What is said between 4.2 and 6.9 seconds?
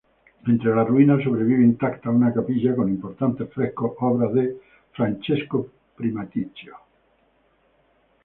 de Francesco Primaticcio.